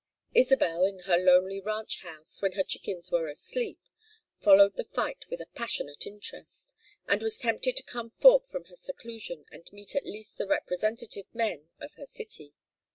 [0.33, 3.79] Isabel in her lonely ranch house, when her chickens were asleep,
[4.39, 6.73] followed the fight with a passionate interest,
[7.07, 11.27] and was tempted to come forth from her seclusion and meet at least the representative
[11.35, 12.53] men of her city.